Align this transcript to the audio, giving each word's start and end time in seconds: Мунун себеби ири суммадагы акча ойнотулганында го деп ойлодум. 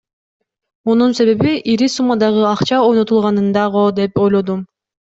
Мунун 0.89 1.13
себеби 1.19 1.53
ири 1.75 1.91
суммадагы 1.97 2.49
акча 2.55 2.83
ойнотулганында 2.89 3.71
го 3.79 3.89
деп 4.03 4.23
ойлодум. 4.27 4.69